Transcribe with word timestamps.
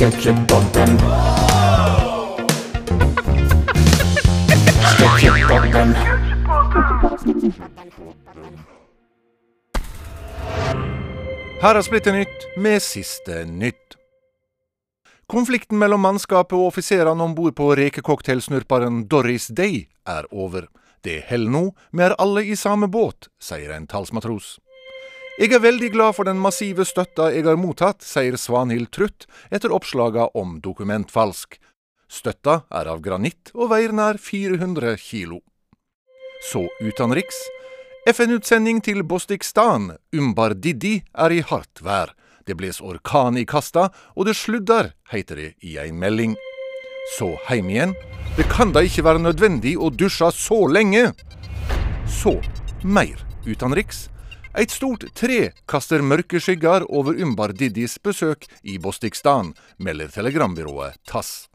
Sketsjepodden. 0.00 0.98
Sketsjepodden. 4.80 5.92
Her 11.60 11.74
er 11.74 11.84
Splitter 11.84 12.16
nytt 12.16 12.46
med 12.56 12.80
siste 12.80 13.42
nytt. 13.44 13.76
Konflikten 15.28 15.76
mellom 15.76 16.00
mannskapet 16.00 16.56
og 16.56 16.70
offiserene 16.70 17.20
om 17.20 17.36
bord 17.36 17.58
på 17.60 17.68
rekecocktailsnurperen 17.76 19.04
Doris 19.04 19.50
Day 19.52 19.84
er 20.08 20.24
over. 20.32 20.70
Det 21.04 21.26
holder 21.28 21.52
nå, 21.52 21.64
vi 21.92 22.08
er 22.08 22.16
alle 22.16 22.48
i 22.48 22.56
samme 22.56 22.88
båt, 22.88 23.28
sier 23.36 23.76
en 23.76 23.84
talsmatros. 23.84 24.56
Jeg 25.40 25.54
er 25.56 25.62
veldig 25.64 25.88
glad 25.94 26.12
for 26.18 26.28
den 26.28 26.36
massive 26.36 26.84
støtta 26.84 27.30
jeg 27.32 27.46
har 27.46 27.56
mottatt, 27.56 28.02
sier 28.04 28.34
Svanhild 28.36 28.90
Trutt 28.92 29.24
etter 29.48 29.72
oppslaga 29.72 30.26
om 30.36 30.58
dokumentfalsk. 30.60 31.56
Støtta 32.12 32.58
er 32.68 32.90
av 32.92 33.00
granitt 33.00 33.48
og 33.54 33.70
veier 33.70 33.94
nær 33.96 34.20
400 34.20 34.98
kilo. 35.00 35.38
Så 36.44 36.66
utenriks. 36.84 37.40
FN-utsending 38.12 38.82
til 38.84 39.00
Bostikstan, 39.00 39.94
Umbar 40.12 40.58
Didi, 40.60 40.98
er 41.16 41.32
i 41.32 41.40
hardt 41.40 41.80
vær. 41.80 42.12
Det 42.44 42.58
bles 42.60 42.82
orkan 42.84 43.40
i 43.40 43.46
kasta, 43.48 43.88
og 44.12 44.28
det 44.28 44.36
sludder, 44.36 44.92
heter 45.08 45.40
det 45.40 45.50
i 45.64 45.78
ei 45.80 45.88
melding. 45.88 46.36
Så 47.16 47.32
heim 47.48 47.72
igjen. 47.72 47.96
Det 48.36 48.44
kan 48.52 48.76
da 48.76 48.84
ikke 48.84 49.08
være 49.08 49.24
nødvendig 49.24 49.78
å 49.80 49.88
dusje 49.88 50.34
så 50.36 50.66
lenge! 50.68 51.14
Så 52.04 52.36
mer 52.84 53.24
utenriks. 53.48 54.10
Et 54.58 54.70
stort 54.70 55.04
tre 55.14 55.52
kaster 55.70 56.02
mørke 56.02 56.40
skygger 56.42 56.82
over 56.90 57.14
Umbar 57.22 57.52
Didis 57.54 58.00
besøk 58.02 58.48
i 58.66 58.80
Bostikstan, 58.82 59.52
melder 59.78 60.10
telegrambyrået 60.10 60.98
TASS. 61.06 61.46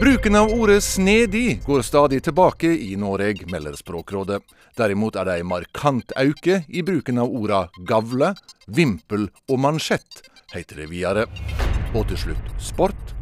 Bruken 0.00 0.36
av 0.36 0.48
ordet 0.48 0.80
'snedig' 0.82 1.60
går 1.66 1.82
stadig 1.82 2.22
tilbake 2.22 2.70
i 2.70 2.96
Norge, 2.96 3.44
melder 3.50 3.76
Språkrådet. 3.76 4.40
Derimot 4.78 5.16
er 5.16 5.24
det 5.24 5.40
en 5.40 5.46
markant 5.46 6.12
auke 6.16 6.64
i 6.68 6.82
bruken 6.82 7.18
av 7.18 7.28
orda 7.28 7.68
'gavle', 7.84 8.34
'vimpel' 8.68 9.28
og 9.48 9.58
'mansjett', 9.58 10.22
heter 10.54 10.76
det 10.76 10.90
videre. 10.90 11.26
Og 11.94 12.08
til 12.08 12.16
slutt 12.16 12.48
sport. 12.58 13.14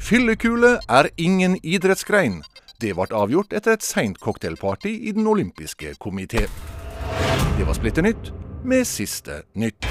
Fyllekule 0.00 0.78
er 0.88 1.10
ingen 1.18 1.58
idrettsgrein. 1.62 2.42
Det 2.80 2.94
ble 2.94 3.12
avgjort 3.12 3.52
etter 3.52 3.72
et 3.72 3.82
seint 3.82 4.16
cocktailparty 4.20 5.08
i 5.08 5.12
Den 5.12 5.26
olympiske 5.26 5.96
komité. 6.00 6.48
Det 7.58 7.66
var 7.66 7.74
Splitter 7.74 8.02
nytt 8.02 8.32
med 8.64 8.86
siste 8.86 9.42
nytt. 9.54 9.86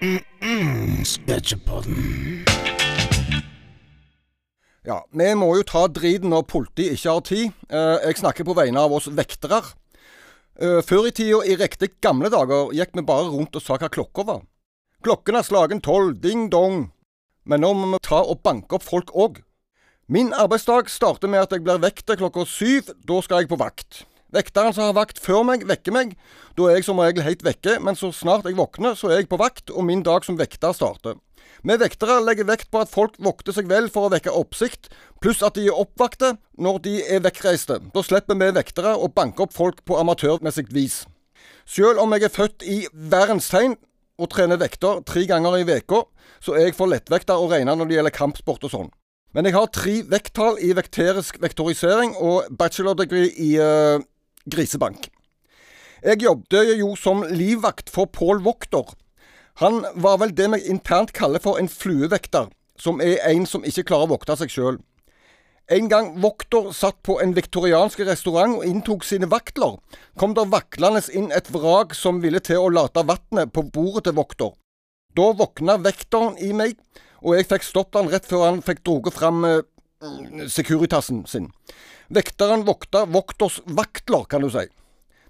Mm, 0.00 1.04
Ja, 4.88 5.02
vi 5.12 5.26
må 5.36 5.50
jo 5.58 5.64
ta 5.68 5.82
driten 5.92 6.30
når 6.32 6.46
politiet 6.48 6.94
ikke 6.96 7.12
har 7.12 7.24
tid. 7.26 7.50
Eh, 7.68 8.06
Jeg 8.08 8.16
snakker 8.22 8.44
på 8.48 8.54
vegne 8.56 8.80
av 8.80 8.92
oss 8.92 9.08
vektere. 9.08 9.58
Eh, 10.60 10.80
Før 10.82 11.06
i 11.08 11.10
tida, 11.10 11.42
i 11.44 11.56
riktig 11.56 11.90
gamle 12.00 12.30
dager, 12.30 12.72
gikk 12.72 12.94
vi 12.94 13.02
bare 13.02 13.28
rundt 13.28 13.56
og 13.56 13.62
sa 13.62 13.76
hva 13.76 13.90
klokka 13.92 14.24
var. 14.24 14.40
Klokken 15.04 15.36
er 15.36 15.42
slagen 15.42 15.80
tolv, 15.82 16.20
ding 16.20 16.48
dong. 16.50 16.90
Men 17.44 17.60
nå 17.60 17.74
må 17.74 17.92
vi 17.92 17.98
ta 18.02 18.22
og 18.22 18.42
banke 18.42 18.74
opp 18.78 18.82
folk 18.82 19.12
òg. 19.14 19.42
Min 20.10 20.30
arbeidsdag 20.32 20.86
starter 20.88 21.28
med 21.28 21.42
at 21.44 21.50
jeg 21.52 21.60
blir 21.66 21.82
vekket 21.82 22.14
klokka 22.16 22.46
syv. 22.48 22.86
Da 23.04 23.18
skal 23.20 23.42
jeg 23.42 23.50
på 23.50 23.58
vakt. 23.60 24.06
Vekteren 24.32 24.72
som 24.72 24.86
har 24.86 24.94
vakt 24.96 25.18
før 25.20 25.42
meg, 25.44 25.66
vekker 25.68 25.92
meg. 25.92 26.14
Da 26.56 26.64
er 26.64 26.78
jeg 26.78 26.86
som 26.86 27.00
regel 27.02 27.26
helt 27.26 27.42
vekke, 27.44 27.74
men 27.84 27.92
så 27.92 28.08
snart 28.16 28.46
jeg 28.48 28.56
våkner, 28.56 28.96
så 28.96 29.10
er 29.10 29.18
jeg 29.20 29.28
på 29.28 29.36
vakt, 29.36 29.68
og 29.68 29.84
min 29.84 30.00
dag 30.00 30.24
som 30.24 30.38
vekter 30.40 30.72
starter. 30.72 31.18
Vi 31.60 31.76
vektere 31.76 32.22
legger 32.24 32.48
vekt 32.48 32.70
på 32.72 32.80
at 32.80 32.88
folk 32.88 33.18
vokter 33.20 33.52
seg 33.52 33.68
vel 33.68 33.90
for 33.92 34.08
å 34.08 34.12
vekke 34.14 34.32
oppsikt, 34.32 34.88
pluss 35.20 35.44
at 35.44 35.60
de 35.60 35.66
er 35.68 35.76
oppvakte 35.76 36.38
når 36.56 36.80
de 36.86 36.94
er 37.04 37.20
vekkreiste. 37.26 37.76
Da 37.92 38.04
slipper 38.06 38.38
vi 38.40 38.48
vektere 38.56 38.94
å 38.96 39.10
banke 39.12 39.44
opp 39.44 39.52
folk 39.52 39.82
på 39.84 39.98
amatørmessig 40.00 40.70
vis. 40.72 41.02
Selv 41.68 42.00
om 42.00 42.16
jeg 42.16 42.24
er 42.30 42.32
født 42.32 42.64
i 42.64 42.78
verdens 42.96 43.50
tegn 43.52 43.76
og 44.16 44.32
trener 44.32 44.56
vekter 44.56 45.04
tre 45.04 45.26
ganger 45.28 45.60
i 45.60 45.68
uka, 45.68 46.06
så 46.40 46.56
er 46.56 46.70
jeg 46.70 46.78
for 46.80 46.88
lettvekta 46.88 47.36
å 47.36 47.50
regne 47.52 47.76
når 47.76 47.92
det 47.92 48.00
gjelder 48.00 48.16
kampsport 48.22 48.64
og 48.64 48.72
sånn. 48.72 48.90
Men 49.36 49.44
jeg 49.44 49.54
har 49.58 49.68
tre 49.74 49.98
vekttall 50.08 50.56
i 50.64 50.72
vekterisk 50.76 51.36
vektorisering 51.42 52.14
og 52.16 52.48
bachelordegree 52.58 53.28
i 53.44 53.50
uh, 53.60 54.00
grisebank. 54.48 55.10
Jeg 56.00 56.22
jobbet 56.22 56.76
jo 56.78 56.94
som 56.96 57.24
livvakt 57.26 57.90
for 57.92 58.08
Pål 58.08 58.40
Vokter. 58.46 58.94
Han 59.58 59.82
var 59.98 60.20
vel 60.22 60.32
det 60.32 60.46
vi 60.52 60.60
internt 60.70 61.12
kaller 61.12 61.42
for 61.42 61.58
en 61.58 61.68
fluevekter, 61.68 62.46
som 62.78 63.02
er 63.04 63.18
en 63.26 63.44
som 63.46 63.66
ikke 63.66 63.88
klarer 63.90 64.06
å 64.06 64.14
vokte 64.14 64.36
seg 64.38 64.52
sjøl. 64.54 64.78
En 65.68 65.90
gang 65.90 66.14
Vokter 66.22 66.70
satt 66.72 67.02
på 67.04 67.18
en 67.20 67.34
viktoriansk 67.36 68.00
restaurant 68.08 68.54
og 68.56 68.64
inntok 68.64 69.02
sine 69.04 69.28
vaktler, 69.28 69.74
kom 70.16 70.32
der 70.38 70.48
vaklende 70.48 71.02
inn 71.12 71.28
et 71.34 71.50
vrak 71.52 71.92
som 71.98 72.22
ville 72.22 72.40
til 72.40 72.62
å 72.62 72.70
late 72.72 73.04
vannet 73.04 73.52
på 73.52 73.66
bordet 73.74 74.06
til 74.06 74.16
Vokter. 74.16 74.54
Da 75.12 75.26
våkna 75.36 75.76
vekteren 75.84 76.38
i 76.40 76.54
meg, 76.56 76.78
og 77.22 77.36
jeg 77.36 77.48
fikk 77.50 77.66
stoppet 77.66 78.00
han 78.00 78.10
rett 78.12 78.28
før 78.28 78.46
han 78.46 78.62
fikk 78.64 78.84
droget 78.86 79.16
fram 79.16 79.44
eh, 79.48 79.64
Securitasen 80.46 81.24
sin. 81.26 81.48
Vekteren 82.14 82.62
vokta 82.68 83.04
Vokters 83.10 83.58
vaktler, 83.66 84.24
kan 84.30 84.44
du 84.44 84.50
si. 84.52 84.64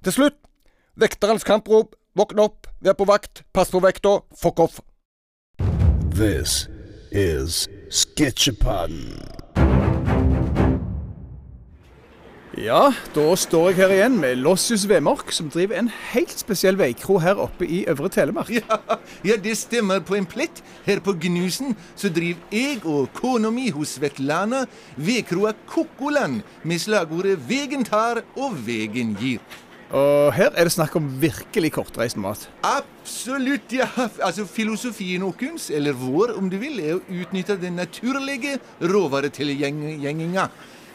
Til 0.04 0.14
slutt, 0.14 0.36
vekterens 1.00 1.46
kamprop, 1.46 1.96
våkn 2.18 2.44
opp, 2.44 2.68
vær 2.84 2.98
på 2.98 3.08
vakt, 3.08 3.42
pass 3.56 3.72
på 3.72 3.80
vekta, 3.82 4.18
fuck 4.36 4.60
off. 4.60 4.80
This 6.12 6.66
is 7.10 7.66
Sketsjepodden. 7.90 9.47
Ja, 12.56 12.94
da 13.12 13.24
står 13.36 13.66
jeg 13.68 13.76
her 13.76 13.92
igjen 13.92 14.14
med 14.22 14.38
Lossius 14.40 14.86
Vemork, 14.88 15.28
som 15.36 15.50
driver 15.52 15.76
en 15.76 15.90
helt 16.14 16.32
spesiell 16.32 16.78
veikro 16.80 17.18
her 17.20 17.36
oppe 17.36 17.66
i 17.68 17.82
Øvre 17.92 18.08
Telemark. 18.08 18.48
Ja, 18.48 18.78
ja, 19.26 19.36
det 19.36 19.52
stemmer 19.60 20.00
på 20.00 20.16
en 20.16 20.26
plett. 20.26 20.62
Her 20.86 21.02
på 21.04 21.12
Gnusen 21.20 21.76
så 21.92 22.08
driver 22.08 22.40
jeg 22.54 22.80
og 22.88 23.12
kona 23.12 23.50
mi 23.52 23.68
hos 23.74 23.98
Svetlana 23.98 24.62
vedkroa 24.96 25.52
Kokkoland 25.68 26.40
med 26.64 26.80
slagordet 26.80 27.36
'Vegen 27.36 27.84
tar 27.84 28.22
og 28.36 28.56
vegen 28.64 29.12
gir'. 29.20 29.44
Og 29.90 30.32
her 30.32 30.50
er 30.56 30.64
det 30.64 30.72
snakk 30.72 30.96
om 30.96 31.06
virkelig 31.20 31.72
kortreist 31.72 32.16
mat. 32.16 32.48
Absolutt, 32.64 33.72
ja. 33.72 33.88
Altså 34.24 34.44
Filosofien 34.44 35.22
vår, 35.22 35.70
eller 35.70 35.92
vår 35.92 36.36
om 36.36 36.50
du 36.50 36.56
vil, 36.56 36.80
er 36.80 36.96
å 36.96 37.04
utnytte 37.08 37.60
den 37.60 37.76
naturlige 37.76 38.58
råvaretilgjenginga. 38.80 40.48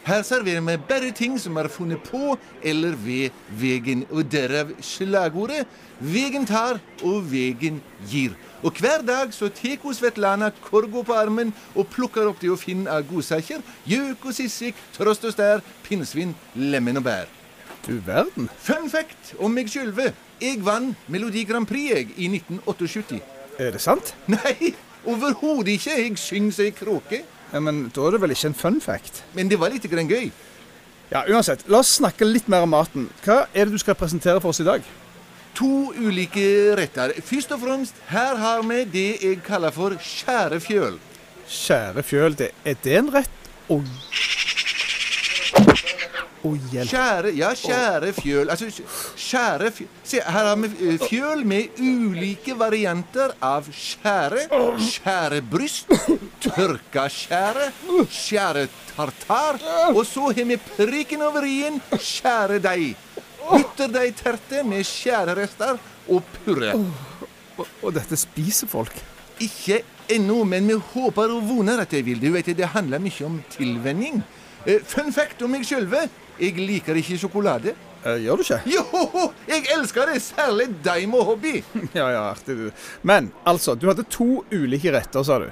Her 0.04 0.22
serverer 0.22 0.60
vi 0.60 0.76
bare 0.88 1.10
ting 1.16 1.38
som 1.40 1.56
er 1.56 1.68
funnet 1.72 2.02
på 2.04 2.34
eller 2.62 2.92
ved 2.92 3.30
vegen, 3.48 4.04
og 4.10 4.28
derav 4.32 4.74
slagordet 4.80 5.66
'Vegen 6.00 6.46
tar 6.46 6.80
og 7.02 7.30
vegen 7.30 7.80
gir'. 8.10 8.34
Og 8.62 8.72
hver 8.72 9.02
dag 9.06 9.32
så 9.32 9.48
tar 9.48 9.92
Svetlana 9.94 10.50
korgo 10.62 11.02
på 11.02 11.12
armen 11.12 11.52
og 11.74 11.86
plukker 11.88 12.28
opp 12.28 12.40
det 12.40 12.48
hun 12.48 12.58
finner 12.58 12.90
av 12.90 13.02
godsaker. 13.08 13.62
Gjøk 13.86 14.24
og 14.24 14.34
sissik, 14.34 14.74
trost 14.92 15.24
og 15.24 15.32
stær, 15.32 15.62
pinnsvin, 15.82 16.34
lemen 16.54 16.96
og 16.96 17.04
bær. 17.04 17.26
Du 17.86 18.00
verden. 18.06 18.50
Fun 18.58 18.90
fact 18.90 19.34
om 19.38 19.52
meg 19.52 19.68
sjølve. 19.68 20.12
Jeg 20.40 20.64
vant 20.64 20.96
Melodi 21.08 21.44
Grand 21.44 21.66
Prix 21.66 21.90
jeg, 21.94 22.08
i 22.16 22.28
1978. 22.28 23.20
Er 23.58 23.70
det 23.70 23.80
sant? 23.80 24.14
Nei, 24.26 24.74
overhodet 25.06 25.68
ikke. 25.78 25.90
Jeg 25.90 26.18
synger 26.18 26.52
som 26.52 26.64
ei 26.64 26.70
kråke. 26.70 27.22
Ja, 27.54 27.60
Men 27.62 27.84
da 27.94 28.02
er 28.08 28.16
det 28.16 28.20
vel 28.24 28.34
ikke 28.34 28.50
en 28.50 28.58
fun 28.58 28.80
fact? 28.82 29.22
Men 29.34 29.48
det 29.48 29.60
var 29.60 29.70
litt 29.70 29.86
grann 29.86 30.10
gøy. 30.10 30.32
Ja, 31.12 31.22
uansett. 31.30 31.62
La 31.70 31.78
oss 31.84 31.92
snakke 32.00 32.26
litt 32.26 32.48
mer 32.50 32.64
om 32.66 32.72
maten. 32.74 33.06
Hva 33.22 33.44
er 33.54 33.68
det 33.68 33.76
du 33.76 33.78
skal 33.78 33.94
presentere 33.94 34.40
for 34.42 34.50
oss 34.50 34.58
i 34.64 34.66
dag? 34.66 34.82
To 35.54 35.92
ulike 35.94 36.74
retter. 36.74 37.14
Først 37.22 37.52
og 37.54 37.60
fremst, 37.62 38.00
her 38.10 38.34
har 38.42 38.64
vi 38.66 38.80
det 38.90 39.06
jeg 39.22 39.42
kaller 39.46 39.70
for 39.70 39.94
skjærefjøl. 40.02 40.98
Skjære 41.46 42.02
fjøl, 42.02 42.34
det, 42.40 42.50
er 42.64 42.74
det 42.82 42.96
en 42.98 43.12
rett? 43.14 43.30
Å, 43.70 43.78
hjelp. 46.72 46.90
Skjære, 46.90 47.30
ja, 47.38 47.52
skjære 47.54 48.10
fjøl. 48.18 48.50
Altså, 48.50 48.66
skjære. 49.24 49.70
Se, 50.04 50.20
her 50.20 50.48
har 50.50 50.56
vi 50.60 50.70
eh, 50.92 50.98
fjøl 51.08 51.44
med 51.48 51.80
ulike 51.80 52.54
varianter 52.60 53.32
av 53.44 53.68
skjære. 53.72 54.44
Skjærebryst, 54.90 55.92
tørka 56.44 57.06
skjære, 57.12 57.70
skjære 58.10 58.66
tartar. 58.94 59.60
Og 59.94 60.02
så 60.08 60.28
har 60.30 60.44
vi 60.52 60.58
prikken 60.76 61.24
over 61.26 61.46
i-en, 61.48 61.80
skjæredeig. 61.98 62.92
Bytterdeigterte 63.44 64.62
med 64.64 64.84
skjærerester 64.88 65.76
og 66.08 66.22
purre. 66.44 66.72
Og, 67.58 67.66
og 67.82 67.92
dette 67.96 68.16
spiser 68.18 68.68
folk. 68.70 68.94
Ikke 69.42 69.82
ennå, 70.14 70.42
men 70.48 70.66
vi 70.68 70.76
håper 70.94 71.32
og 71.34 71.44
voner 71.48 71.80
at 71.82 71.92
de 71.92 72.02
vil. 72.06 72.20
det. 72.20 72.32
vet, 72.32 72.52
Det 72.56 72.72
handler 72.74 72.98
mye 73.02 73.24
om 73.26 73.40
tilvenning. 73.50 74.22
Eh, 74.66 74.80
Fun 74.84 75.12
fact 75.12 75.42
om 75.42 75.50
meg 75.52 75.64
sjølve. 75.66 76.06
Jeg 76.40 76.56
liker 76.58 76.96
ikke 76.98 77.18
sjokolade. 77.20 77.74
Eh, 78.04 78.18
gjør 78.24 78.36
du 78.36 78.42
ikke? 78.44 78.58
Jo, 78.68 78.82
jeg 79.48 79.64
elsker 79.76 80.10
det! 80.12 80.18
Særlig 80.22 80.66
deg 80.84 81.06
med 81.08 81.24
hobby. 81.24 81.54
Ja, 81.98 82.10
ja, 82.12 82.22
artig 82.34 82.56
du. 82.58 82.66
Men 83.02 83.30
altså, 83.48 83.74
du 83.74 83.86
hadde 83.88 84.04
to 84.12 84.44
ulike 84.52 84.92
retter, 84.92 85.24
sa 85.24 85.38
du. 85.40 85.48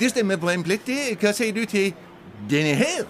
Det 0.00 0.10
stemmer 0.10 0.40
på 0.42 0.50
en 0.50 0.64
det. 0.66 1.14
Hva 1.20 1.30
sier 1.36 1.54
du 1.54 1.62
til 1.70 1.92
denne 2.50 2.74
her? 2.80 3.04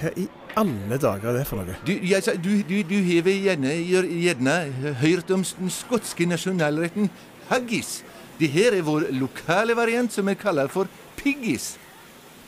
Hva 0.00 0.10
i 0.18 0.26
alle 0.58 0.98
dager 1.00 1.30
er 1.30 1.38
det 1.38 1.44
for 1.48 1.62
noe? 1.62 1.76
Du, 1.86 1.92
jeg 1.94 2.22
sa- 2.26 2.34
du, 2.34 2.50
du, 2.66 2.82
du 2.82 2.96
har 3.06 3.28
gjerne, 3.30 3.70
gjerne 4.18 4.56
hørt 5.00 5.30
om 5.30 5.44
den 5.46 5.70
skotske 5.70 6.26
nasjonalretten 6.26 7.06
haggis. 7.52 8.00
Det 8.40 8.50
her 8.50 8.74
er 8.74 8.82
vår 8.82 9.06
lokale 9.14 9.76
variant 9.78 10.10
som 10.12 10.26
vi 10.26 10.34
kaller 10.34 10.66
for 10.72 10.90
piggis. 11.20 11.76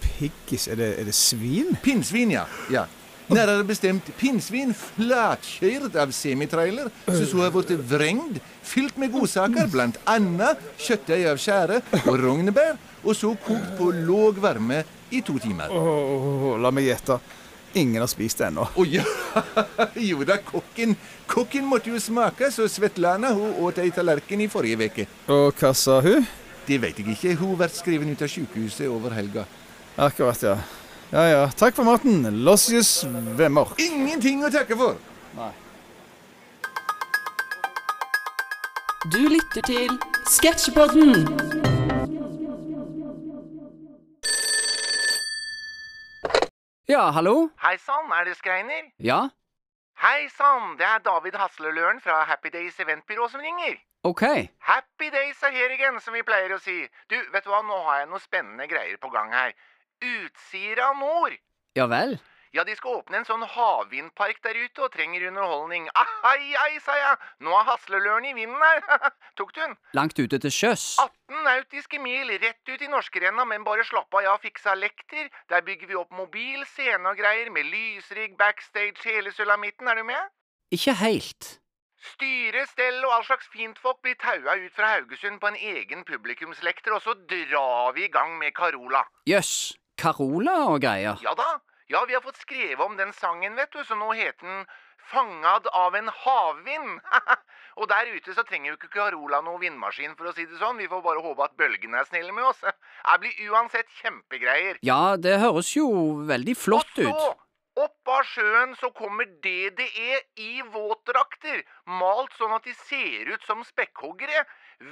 Piggis? 0.02 0.66
Er 0.68 0.76
det, 0.82 0.90
er 1.00 1.04
det 1.08 1.14
svin? 1.14 1.76
Pinnsvin, 1.84 2.34
ja. 2.34 2.44
ja. 2.74 2.84
Nærmere 3.32 3.64
bestemt 3.64 4.10
pinnsvin 4.20 4.74
flatkjørt 4.76 5.94
av 5.96 6.10
semitrailer, 6.12 6.90
som 7.06 7.22
så 7.30 7.44
har 7.46 7.54
blitt 7.54 7.72
vrengd, 7.88 8.40
fylt 8.64 8.98
med 9.00 9.14
godsaker, 9.14 9.70
blant 9.72 9.96
annet 10.10 10.60
kjøttdeig 10.76 11.24
av 11.30 11.40
skjære 11.40 11.80
og 12.02 12.18
rognebær, 12.20 12.76
og 13.04 13.16
så 13.16 13.32
kokt 13.46 13.72
på 13.78 13.88
låg 14.04 14.42
varme 14.44 14.82
i 15.14 15.22
to 15.24 15.38
timer. 15.40 15.72
Åh, 15.72 16.52
la 16.60 16.72
meg 16.74 16.90
gjette. 16.90 17.18
Ingen 17.74 18.04
har 18.04 18.10
spist 18.12 18.38
det 18.38 18.50
ennå. 18.52 18.68
Å 18.70 18.84
ja! 18.86 19.02
Jo 20.10 20.22
da, 20.28 20.36
kokken. 20.38 20.94
Kokken 21.26 21.66
måtte 21.66 21.90
jo 21.90 21.98
smake, 21.98 22.52
så 22.54 22.68
Svetlana 22.70 23.32
hun 23.34 23.56
åt 23.66 23.80
ei 23.82 23.90
tallerken 23.94 24.44
i 24.44 24.50
forrige 24.52 24.90
uke. 24.92 25.08
Og 25.32 25.58
hva 25.58 25.72
sa 25.74 25.98
hun? 26.04 26.28
Det 26.68 26.78
veit 26.80 27.00
jeg 27.00 27.16
ikke. 27.16 27.34
Hun 27.40 27.56
ble 27.58 27.68
skrevet 27.72 28.12
ut 28.14 28.22
av 28.24 28.30
sykehuset 28.30 28.86
over 28.88 29.16
helga. 29.16 29.48
Akkurat, 30.00 30.44
ja. 30.44 30.54
Ja 31.14 31.28
ja. 31.28 31.42
Takk 31.54 31.76
for 31.76 31.86
maten. 31.86 32.24
Lossius 32.44 33.04
Vemmer. 33.38 33.68
Ingenting 33.78 34.42
å 34.42 34.50
takke 34.50 34.74
for! 34.74 34.96
Du 39.12 39.20
lytter 39.30 39.62
til 39.68 39.92
Sketsjpodden. 40.32 41.22
Ja, 46.88 47.04
hallo? 47.14 47.36
Hei 47.62 47.76
sann, 47.78 48.10
er 48.10 48.26
det 48.26 48.34
Skreiner? 48.40 48.90
Ja, 48.98 49.28
Hei 50.02 50.26
sann, 50.34 50.74
det 50.76 50.84
er 50.84 50.98
David 51.04 51.36
Hasleløren 51.38 52.00
fra 52.02 52.24
Happy 52.28 52.50
Days 52.50 52.80
eventbyrå 52.82 53.28
som 53.30 53.40
ringer. 53.40 53.78
ok. 54.02 54.22
Happy 54.58 55.10
Days 55.10 55.42
er 55.42 55.54
her 55.54 55.70
igjen, 55.76 56.00
som 56.00 56.12
vi 56.18 56.22
pleier 56.26 56.52
å 56.56 56.58
si. 56.58 56.74
Du, 57.08 57.14
vet 57.32 57.46
du 57.46 57.52
hva, 57.52 57.62
nå 57.62 57.78
har 57.86 58.02
jeg 58.02 58.10
noen 58.10 58.20
spennende 58.20 58.66
greier 58.68 58.98
på 59.00 59.08
gang 59.14 59.30
her. 59.32 59.54
Utsira 60.04 60.92
Nord. 61.00 61.36
Ja 61.78 61.88
vel? 61.90 62.18
Ja, 62.54 62.62
de 62.62 62.76
skal 62.78 63.00
åpne 63.00 63.18
en 63.18 63.26
sånn 63.26 63.42
havvindpark 63.50 64.38
der 64.44 64.54
ute 64.54 64.84
og 64.86 64.92
trenger 64.94 65.24
underholdning. 65.26 65.88
Ai, 65.98 66.54
ai, 66.54 66.76
sa 66.84 66.94
jeg. 66.94 67.16
Nå 67.42 67.50
er 67.58 67.66
Hasleløren 67.66 68.28
i 68.28 68.34
vinden 68.36 68.62
her. 68.62 69.10
Tok 69.40 69.50
du 69.56 69.58
den? 69.58 69.74
Langt 69.98 70.20
ute 70.20 70.38
til 70.38 70.54
sjøs? 70.54 70.84
18 71.02 71.42
nautiske 71.48 71.98
mil 71.98 72.30
rett 72.44 72.70
ut 72.70 72.86
i 72.86 72.92
norskerenna, 72.92 73.42
men 73.50 73.66
bare 73.66 73.82
slapp 73.88 74.14
av, 74.14 74.22
jeg 74.22 74.30
har 74.30 74.44
fiksa 74.46 74.76
lekter. 74.78 75.26
Der 75.50 75.66
bygger 75.66 75.90
vi 75.90 75.98
opp 75.98 76.14
mobil 76.14 76.62
scene 76.76 77.10
og 77.10 77.18
greier, 77.18 77.50
med 77.50 77.66
lysrigg, 77.74 78.38
backstage, 78.38 79.02
hele 79.02 79.34
sulamitten. 79.34 79.90
Er 79.90 79.98
du 79.98 80.06
med? 80.14 80.32
Ikke 80.70 80.94
helt. 81.02 81.56
Styre, 82.14 82.68
stell 82.70 83.02
og 83.02 83.16
all 83.16 83.26
slags 83.26 83.50
fintfolk 83.50 83.98
blir 84.04 84.14
taua 84.20 84.60
ut 84.60 84.74
fra 84.76 84.94
Haugesund 84.94 85.42
på 85.42 85.50
en 85.50 85.58
egen 85.58 86.06
publikumslekter, 86.06 86.94
og 86.94 87.02
så 87.02 87.18
drar 87.18 87.96
vi 87.98 88.06
i 88.06 88.12
gang 88.14 88.38
med 88.38 88.54
Carola. 88.54 89.02
Jøss. 89.26 89.72
Carola 90.00 90.56
og 90.72 90.80
greier. 90.84 91.20
Ja 91.24 91.34
da, 91.38 91.58
ja, 91.92 92.04
vi 92.08 92.16
har 92.16 92.24
fått 92.24 92.40
skrevet 92.40 92.80
om 92.80 92.96
den 92.96 93.12
sangen, 93.12 93.56
vet 93.58 93.72
du, 93.72 93.82
så 93.84 93.96
nå 93.98 94.12
heter 94.16 94.46
den 94.46 94.64
Fangad 95.04 95.66
av 95.76 95.94
en 95.98 96.08
havvind. 96.08 96.94
og 97.78 97.88
der 97.90 98.08
ute 98.14 98.32
så 98.32 98.44
trenger 98.48 98.70
jo 98.70 98.76
ikke 98.78 98.88
Carola 98.94 99.42
noe 99.44 99.60
vindmaskin, 99.60 100.14
for 100.16 100.30
å 100.30 100.32
si 100.32 100.46
det 100.48 100.56
sånn. 100.56 100.80
Vi 100.80 100.88
får 100.88 101.02
bare 101.04 101.20
håpe 101.20 101.44
at 101.44 101.56
bølgene 101.60 102.00
er 102.00 102.08
snille 102.08 102.32
med 102.32 102.46
oss. 102.48 102.62
Det 102.64 103.18
blir 103.20 103.50
uansett 103.52 103.90
kjempegreier. 104.00 104.80
Ja, 104.86 105.18
det 105.20 105.36
høres 105.42 105.74
jo 105.76 105.90
veldig 106.24 106.56
flott 106.56 106.96
Og 106.96 107.04
så, 107.04 107.12
ut. 107.12 107.43
Av 108.14 108.26
sjøen 108.28 108.74
så 108.80 108.90
kommer 108.96 109.26
DDE 109.44 110.20
i 110.40 110.62
våtdrakter, 110.74 111.62
malt 112.00 112.34
sånn 112.38 112.54
at 112.56 112.66
de 112.66 112.74
ser 112.84 113.30
ut 113.34 113.44
som 113.48 113.64
spekkhoggere. 113.66 114.44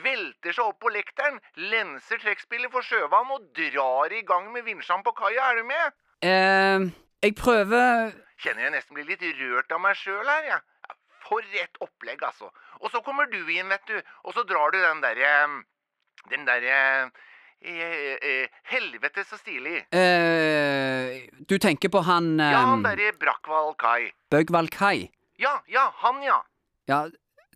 Velter 0.05 0.55
seg 0.55 0.65
opp 0.65 0.79
på 0.83 0.93
lekteren, 0.95 1.41
lenser 1.73 2.21
trekkspillet 2.23 2.73
for 2.73 2.87
sjøvann 2.87 3.33
og 3.35 3.49
drar 3.57 4.13
i 4.15 4.23
gang 4.27 4.51
med 4.55 4.67
vinsjene 4.69 5.05
på 5.07 5.15
kaia. 5.19 5.51
Er 5.51 5.63
du 5.63 5.65
med? 5.71 5.97
eh, 6.23 6.91
jeg 7.23 7.35
prøver 7.39 8.13
Kjenner 8.43 8.65
jeg 8.67 8.75
nesten 8.75 8.97
blir 8.99 9.07
litt 9.07 9.23
rørt 9.39 9.71
av 9.75 9.81
meg 9.83 9.95
sjøl 9.99 10.27
her, 10.27 10.47
jeg. 10.49 10.63
Ja, 10.89 10.95
for 11.23 11.43
et 11.55 11.77
opplegg, 11.85 12.23
altså. 12.27 12.49
Og 12.83 12.91
så 12.91 13.03
kommer 13.07 13.29
du 13.31 13.39
inn, 13.55 13.69
vet 13.71 13.85
du, 13.87 13.99
og 14.25 14.35
så 14.35 14.43
drar 14.43 14.75
du 14.75 14.81
den 14.83 15.03
derre 15.05 15.35
Den 16.31 16.47
derre 16.47 17.11
eh, 17.65 18.17
i, 18.23 18.35
Helvete 18.73 19.25
så 19.25 19.37
stilig. 19.39 19.85
eh, 19.93 21.29
Du 21.49 21.59
tenker 21.59 21.89
på 21.89 22.03
han 22.07 22.41
eh, 22.41 22.51
Ja, 22.53 22.65
han 22.73 22.83
derre 22.85 23.13
Brakval 23.21 23.75
Kai. 23.79 24.11
Bøgval 24.31 24.69
Kai? 24.71 25.11
Ja, 25.39 25.59
ja, 25.69 25.89
han, 26.03 26.23
ja. 26.23 26.41
Ja, 26.89 27.05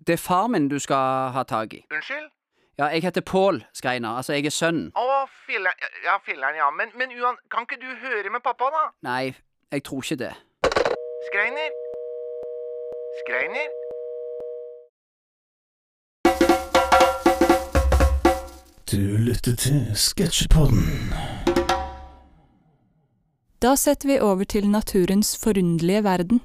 det 0.06 0.12
er 0.18 0.22
far 0.22 0.48
min 0.48 0.68
du 0.68 0.78
skal 0.78 1.30
ha 1.34 1.42
tak 1.42 1.74
i. 1.74 1.84
Unnskyld? 1.90 2.30
Ja, 2.78 2.90
jeg 2.92 3.02
heter 3.06 3.20
Pål 3.24 3.62
Skreiner. 3.72 4.16
Altså, 4.20 4.32
jeg 4.36 4.46
er 4.46 4.52
sønnen. 4.52 4.90
Å, 4.94 5.24
filler'n. 5.46 5.86
Ja, 6.04 6.18
filler'n, 6.26 6.58
ja. 6.60 6.70
Men, 6.70 6.90
men 6.94 7.14
uan, 7.16 7.38
kan 7.50 7.64
ikke 7.64 7.78
du 7.80 7.88
høre 8.02 8.30
med 8.30 8.42
pappa, 8.44 8.68
da? 8.74 8.82
Nei, 9.06 9.32
jeg 9.72 9.82
tror 9.88 10.04
ikke 10.04 10.18
det. 10.26 10.34
Skreiner? 11.30 11.72
Skreiner? 13.22 13.68
Du 18.86 18.96
lytter 18.96 19.56
til 19.58 19.86
Sketsjepodden. 19.98 21.10
Da 23.58 23.72
setter 23.74 24.12
vi 24.12 24.18
over 24.22 24.44
til 24.46 24.68
naturens 24.70 25.32
forunderlige 25.42 26.04
verden. 26.04 26.40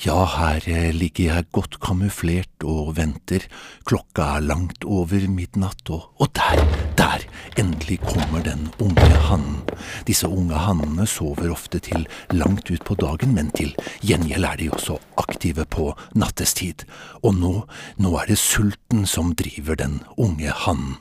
Ja, 0.00 0.24
her 0.24 0.64
eh, 0.66 0.88
ligger 0.96 1.34
jeg 1.34 1.46
godt 1.52 1.76
kamuflert 1.84 2.64
og 2.64 2.94
venter. 2.96 3.44
Klokka 3.84 4.38
er 4.38 4.46
langt 4.46 4.86
over 4.88 5.26
midnatt, 5.28 5.84
og, 5.92 6.08
og 6.16 6.32
der, 6.34 6.62
der, 6.96 7.26
endelig 7.60 7.98
kommer 8.00 8.40
den 8.42 8.70
unge 8.80 9.10
hannen. 9.28 9.60
Disse 10.08 10.30
unge 10.32 10.56
hannene 10.56 11.06
sover 11.06 11.52
ofte 11.52 11.78
til 11.84 12.08
langt 12.32 12.72
ut 12.72 12.82
på 12.88 12.96
dagen, 12.96 13.36
men 13.36 13.52
til 13.52 13.76
gjengjeld 14.00 14.48
er 14.48 14.58
de 14.62 14.72
også 14.72 14.96
aktive 15.20 15.68
på 15.68 15.90
nattestid. 16.16 16.86
Og 17.22 17.36
nå, 17.36 17.54
nå 18.00 18.16
er 18.16 18.32
det 18.32 18.40
sulten 18.40 19.04
som 19.06 19.36
driver 19.36 19.76
den 19.76 20.00
unge 20.16 20.56
hannen. 20.64 20.96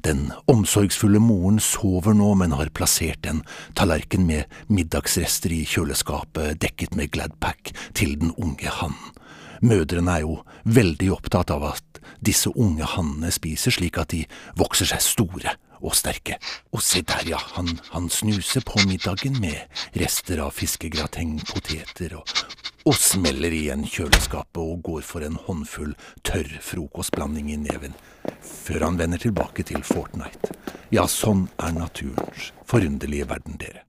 Den 0.00 0.30
omsorgsfulle 0.48 1.20
moren 1.20 1.58
sover 1.60 2.14
nå, 2.16 2.32
men 2.40 2.54
har 2.56 2.72
plassert 2.72 3.26
en 3.28 3.42
tallerken 3.76 4.24
med 4.28 4.48
middagsrester 4.72 5.52
i 5.52 5.64
kjøleskapet 5.68 6.60
dekket 6.62 6.96
med 6.96 7.12
Gladpack 7.12 7.74
til 7.98 8.16
den 8.20 8.32
unge 8.40 8.72
hannen. 8.80 9.16
Mødrene 9.60 10.14
er 10.16 10.24
jo 10.24 10.38
veldig 10.64 11.10
opptatt 11.12 11.52
av 11.52 11.66
at 11.74 12.00
disse 12.24 12.48
unge 12.56 12.86
hannene 12.94 13.28
spiser 13.34 13.74
slik 13.76 13.98
at 14.00 14.14
de 14.14 14.22
vokser 14.56 14.88
seg 14.88 15.04
store 15.04 15.52
og 15.80 15.92
sterke. 15.96 16.38
Og 16.72 16.80
se 16.84 17.02
der, 17.04 17.26
ja, 17.28 17.40
han, 17.56 17.68
han 17.92 18.08
snuser 18.12 18.64
på 18.64 18.80
middagen 18.88 19.36
med 19.40 19.60
rester 20.00 20.40
av 20.44 20.56
fiskegrateng, 20.56 21.36
poteter 21.52 22.16
og, 22.20 22.40
og 22.88 22.96
smeller 22.96 23.52
igjen 23.52 23.84
kjøleskapet 23.84 24.60
og 24.62 24.80
går 24.86 25.02
for 25.04 25.24
en 25.26 25.36
håndfull 25.46 25.92
tørr 26.24 26.48
frokostblanding 26.64 27.50
i 27.52 27.58
neven, 27.60 27.94
før 28.40 28.86
han 28.86 28.98
vender 29.00 29.20
tilbake 29.20 29.66
til 29.68 29.84
Fortnite. 29.84 30.54
Ja, 30.94 31.04
sånn 31.10 31.48
er 31.60 31.76
naturens 31.76 32.50
forunderlige 32.70 33.28
verden, 33.30 33.60
dere. 33.60 33.84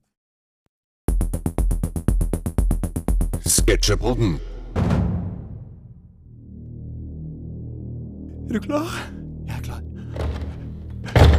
Sketsjepodden. 3.48 4.38
Er 8.52 8.58
du 8.58 8.60
klar? 8.68 8.96
Jeg 9.48 9.56
er 9.56 9.64
klar. 9.64 9.82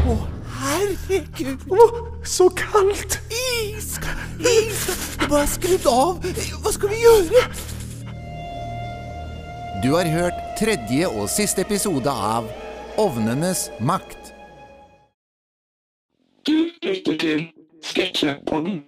Å, 0.08 0.16
herregud. 0.62 1.66
Å, 1.70 1.86
så 2.24 2.48
kaldt. 2.58 3.18
Is. 3.32 3.96
Is. 4.40 4.82
Bare 5.28 5.46
skrudd 5.50 5.86
av. 5.90 6.26
Hva 6.62 6.74
skal 6.74 6.92
vi 6.92 7.00
gjøre? 7.02 7.46
Du 9.82 9.90
har 9.96 10.06
hørt 10.06 10.38
tredje 10.60 11.08
og 11.10 11.26
siste 11.32 11.64
episode 11.64 12.10
av 12.10 12.46
Ovnenes 13.02 13.66
makt. 13.82 14.30
Du 16.46 16.54
lytter 16.82 17.18
til 17.18 17.44
Sketsjepodden. 17.82 18.82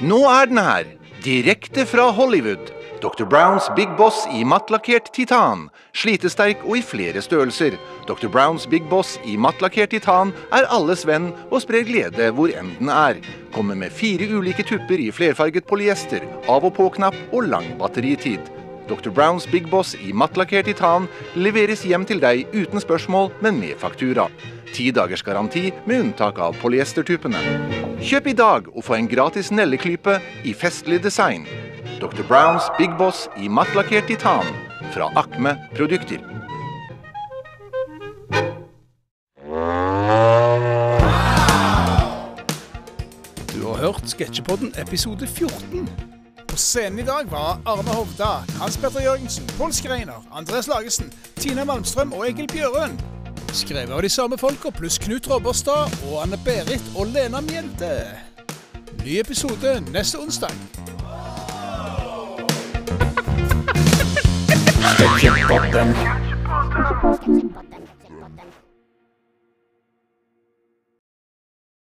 Nå 0.00 0.18
er 0.26 0.48
den 0.48 0.58
her, 0.58 0.92
direkte 1.24 1.86
fra 1.86 2.10
Hollywood. 2.16 2.72
Dr. 3.00 3.24
Browns 3.24 3.70
Big 3.76 3.88
Boss 3.96 4.26
i 4.32 4.44
mattlakkert 4.44 5.06
titan. 5.16 5.70
Slitesterk 5.96 6.60
og 6.66 6.76
i 6.76 6.82
flere 6.84 7.22
størrelser. 7.24 7.78
Dr. 8.04 8.28
Browns 8.28 8.66
Big 8.68 8.84
Boss 8.90 9.14
i 9.24 9.38
mattlakkert 9.40 9.94
titan 9.94 10.34
er 10.52 10.68
alles 10.68 11.06
venn 11.08 11.30
og 11.48 11.62
sprer 11.64 11.86
glede 11.88 12.28
hvor 12.36 12.52
enn 12.52 12.74
den 12.76 12.90
er. 12.92 13.22
Kommer 13.54 13.78
med 13.78 13.94
fire 13.96 14.28
ulike 14.28 14.66
tupper 14.68 15.00
i 15.00 15.08
flerfarget 15.16 15.64
polyester, 15.70 16.26
av 16.48 16.66
og 16.68 17.40
lang 17.48 17.72
batteritid. 17.80 18.40
Dr. 18.90 19.08
Browns 19.08 19.46
Big 19.46 19.70
Boss 19.70 19.94
i 19.94 20.12
mattlakkert 20.12 20.68
titan 20.68 21.08
leveres 21.34 21.86
hjem 21.86 22.04
til 22.04 22.20
deg 22.20 22.44
uten 22.52 22.80
spørsmål, 22.80 23.30
men 23.40 23.60
med 23.60 23.78
faktura. 23.80 24.28
Ti 24.74 24.90
dagers 24.90 25.22
garanti 25.22 25.70
med 25.86 26.04
unntak 26.04 26.38
av 26.38 26.58
polyestertupene. 26.60 27.40
Kjøp 28.00 28.28
i 28.28 28.36
dag 28.36 28.68
og 28.74 28.84
få 28.84 28.98
en 28.98 29.08
gratis 29.08 29.50
nelleklype 29.50 30.20
i 30.44 30.52
festlig 30.52 31.00
design. 31.02 31.48
Dr. 32.00 32.22
Browns 32.22 32.62
Big 32.78 32.90
Boss 32.98 33.28
i 33.36 33.48
mattlakkert 33.48 34.06
titan 34.06 34.44
fra 34.94 35.12
Akme 35.14 35.56
Produkter. 35.76 36.18
Du 43.52 43.66
har 43.66 43.76
hørt 43.76 44.08
Sketsjepodden 44.08 44.74
episode 44.78 45.26
14. 45.26 45.90
På 46.48 46.56
scenen 46.56 46.98
i 46.98 47.02
dag 47.02 47.30
var 47.30 47.60
Arne 47.66 47.90
Hovda, 47.90 48.32
Hans 48.60 48.76
Petter 48.76 49.00
Jørgensen, 49.00 49.46
Pål 49.58 49.72
Skreiner, 49.72 50.24
Andres 50.32 50.68
Lagesen, 50.68 51.12
Tina 51.36 51.64
Malmstrøm 51.64 52.12
og 52.12 52.28
Egil 52.28 52.48
Bjørøen. 52.52 53.00
Skrevet 53.52 53.92
av 53.92 54.02
de 54.02 54.08
samme 54.08 54.38
folka 54.38 54.72
pluss 54.72 54.98
Knut 54.98 55.28
Robberstad 55.30 55.92
og 56.08 56.22
Anne 56.22 56.40
Berit 56.44 56.92
og 56.96 57.12
Lena 57.12 57.44
Mjelde. 57.44 57.96
Ny 59.04 59.20
episode 59.20 59.80
neste 59.92 60.18
onsdag. 60.18 60.79
Sketsjepodden. 65.00 65.94